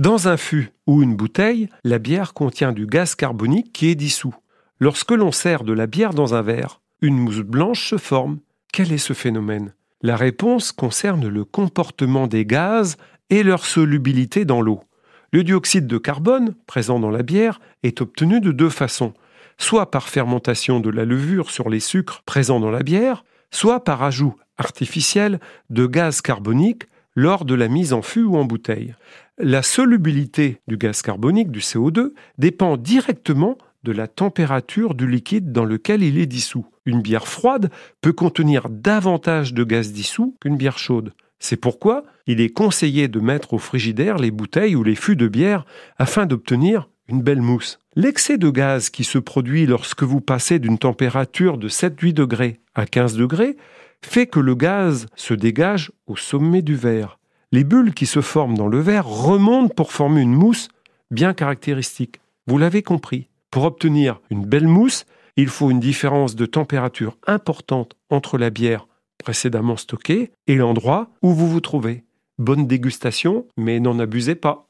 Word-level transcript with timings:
Dans 0.00 0.28
un 0.28 0.38
fût 0.38 0.70
ou 0.86 1.02
une 1.02 1.14
bouteille, 1.14 1.68
la 1.84 1.98
bière 1.98 2.32
contient 2.32 2.72
du 2.72 2.86
gaz 2.86 3.14
carbonique 3.14 3.70
qui 3.70 3.90
est 3.90 3.94
dissous. 3.94 4.34
Lorsque 4.78 5.10
l'on 5.10 5.30
sert 5.30 5.62
de 5.62 5.74
la 5.74 5.86
bière 5.86 6.14
dans 6.14 6.34
un 6.34 6.40
verre, 6.40 6.80
une 7.02 7.18
mousse 7.18 7.40
blanche 7.40 7.90
se 7.90 7.98
forme. 7.98 8.38
Quel 8.72 8.94
est 8.94 8.96
ce 8.96 9.12
phénomène? 9.12 9.74
La 10.00 10.16
réponse 10.16 10.72
concerne 10.72 11.28
le 11.28 11.44
comportement 11.44 12.28
des 12.28 12.46
gaz 12.46 12.96
et 13.28 13.42
leur 13.42 13.66
solubilité 13.66 14.46
dans 14.46 14.62
l'eau. 14.62 14.80
Le 15.34 15.44
dioxyde 15.44 15.86
de 15.86 15.98
carbone, 15.98 16.54
présent 16.66 16.98
dans 16.98 17.10
la 17.10 17.22
bière, 17.22 17.60
est 17.82 18.00
obtenu 18.00 18.40
de 18.40 18.52
deux 18.52 18.70
façons, 18.70 19.12
soit 19.58 19.90
par 19.90 20.08
fermentation 20.08 20.80
de 20.80 20.88
la 20.88 21.04
levure 21.04 21.50
sur 21.50 21.68
les 21.68 21.78
sucres 21.78 22.22
présents 22.24 22.58
dans 22.58 22.70
la 22.70 22.82
bière, 22.82 23.22
soit 23.50 23.84
par 23.84 24.02
ajout 24.02 24.34
artificiel 24.56 25.40
de 25.68 25.84
gaz 25.84 26.22
carbonique 26.22 26.84
lors 27.14 27.44
de 27.44 27.54
la 27.54 27.68
mise 27.68 27.92
en 27.92 28.02
fût 28.02 28.22
ou 28.22 28.36
en 28.36 28.44
bouteille. 28.44 28.94
La 29.38 29.62
solubilité 29.62 30.60
du 30.68 30.76
gaz 30.76 31.02
carbonique, 31.02 31.50
du 31.50 31.60
CO2, 31.60 32.12
dépend 32.38 32.76
directement 32.76 33.56
de 33.84 33.92
la 33.92 34.08
température 34.08 34.94
du 34.94 35.06
liquide 35.06 35.52
dans 35.52 35.64
lequel 35.64 36.02
il 36.02 36.18
est 36.18 36.26
dissous. 36.26 36.66
Une 36.84 37.00
bière 37.00 37.26
froide 37.26 37.70
peut 38.00 38.12
contenir 38.12 38.68
davantage 38.68 39.54
de 39.54 39.64
gaz 39.64 39.92
dissous 39.92 40.36
qu'une 40.40 40.56
bière 40.56 40.78
chaude. 40.78 41.14
C'est 41.38 41.56
pourquoi 41.56 42.04
il 42.26 42.40
est 42.40 42.50
conseillé 42.50 43.08
de 43.08 43.18
mettre 43.18 43.54
au 43.54 43.58
frigidaire 43.58 44.18
les 44.18 44.30
bouteilles 44.30 44.76
ou 44.76 44.84
les 44.84 44.94
fûts 44.94 45.16
de 45.16 45.26
bière 45.26 45.64
afin 45.98 46.26
d'obtenir 46.26 46.90
une 47.08 47.22
belle 47.22 47.40
mousse. 47.40 47.78
L'excès 47.96 48.38
de 48.38 48.50
gaz 48.50 48.90
qui 48.90 49.04
se 49.04 49.18
produit 49.18 49.66
lorsque 49.66 50.02
vous 50.02 50.20
passez 50.20 50.58
d'une 50.58 50.78
température 50.78 51.58
de 51.58 51.68
7-8 51.68 52.12
degrés 52.12 52.60
à 52.74 52.86
15 52.86 53.16
degrés 53.16 53.56
fait 54.04 54.26
que 54.26 54.40
le 54.40 54.54
gaz 54.54 55.06
se 55.14 55.34
dégage 55.34 55.92
au 56.06 56.16
sommet 56.16 56.62
du 56.62 56.74
verre. 56.74 57.18
Les 57.52 57.64
bulles 57.64 57.94
qui 57.94 58.06
se 58.06 58.20
forment 58.20 58.56
dans 58.56 58.68
le 58.68 58.80
verre 58.80 59.06
remontent 59.06 59.74
pour 59.74 59.92
former 59.92 60.20
une 60.22 60.34
mousse 60.34 60.68
bien 61.10 61.34
caractéristique. 61.34 62.20
Vous 62.46 62.58
l'avez 62.58 62.82
compris. 62.82 63.28
Pour 63.50 63.64
obtenir 63.64 64.20
une 64.30 64.46
belle 64.46 64.68
mousse, 64.68 65.04
il 65.36 65.48
faut 65.48 65.70
une 65.70 65.80
différence 65.80 66.36
de 66.36 66.46
température 66.46 67.16
importante 67.26 67.96
entre 68.10 68.38
la 68.38 68.50
bière 68.50 68.86
précédemment 69.18 69.76
stockée 69.76 70.32
et 70.46 70.56
l'endroit 70.56 71.10
où 71.22 71.32
vous 71.32 71.48
vous 71.48 71.60
trouvez. 71.60 72.04
Bonne 72.38 72.66
dégustation, 72.66 73.46
mais 73.56 73.80
n'en 73.80 73.98
abusez 73.98 74.34
pas. 74.34 74.69